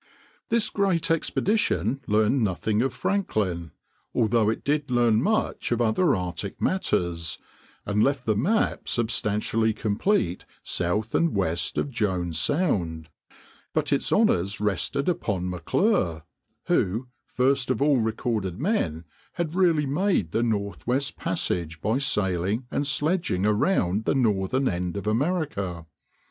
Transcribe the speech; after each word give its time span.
This 0.49 0.71
great 0.71 1.11
expedition 1.11 2.01
learned 2.07 2.43
nothing 2.43 2.81
of 2.81 2.91
Franklin, 2.91 3.69
although 4.15 4.49
it 4.49 4.63
did 4.63 4.89
learn 4.89 5.21
much 5.21 5.71
of 5.71 5.79
other 5.79 6.15
Arctic 6.15 6.59
matters, 6.59 7.37
and 7.85 8.01
left 8.03 8.25
the 8.25 8.35
map 8.35 8.89
substantially 8.89 9.73
complete 9.75 10.43
south 10.63 11.13
and 11.13 11.35
west 11.35 11.77
of 11.77 11.91
Jones 11.91 12.39
Sound; 12.39 13.09
but 13.75 13.93
its 13.93 14.11
honors 14.11 14.59
rested 14.59 15.07
upon 15.07 15.47
M'Clure, 15.47 16.23
who, 16.65 17.09
first 17.27 17.69
of 17.69 17.79
all 17.79 17.97
recorded 17.97 18.59
men, 18.59 19.05
had 19.33 19.53
really 19.53 19.85
made 19.85 20.31
the 20.31 20.41
Northwest 20.41 21.15
Passage 21.15 21.79
by 21.79 21.99
sailing 21.99 22.65
and 22.71 22.87
sledging 22.87 23.45
around 23.45 24.05
the 24.05 24.15
northern 24.15 24.67
end 24.67 24.97
of 24.97 25.05
America. 25.05 25.85